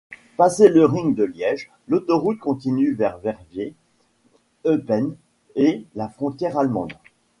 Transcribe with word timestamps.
Passé 0.35 0.67
le 0.67 0.83
ring 0.87 1.15
de 1.15 1.23
Liège, 1.25 1.69
l'autoroute 1.87 2.39
continue 2.39 2.95
vers 2.95 3.19
Verviers, 3.19 3.75
Eupen 4.65 5.15
et 5.53 5.85
la 5.93 6.09
frontière 6.09 6.57
allemande. 6.57 6.93